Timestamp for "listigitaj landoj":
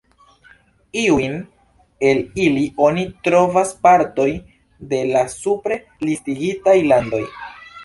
6.11-7.25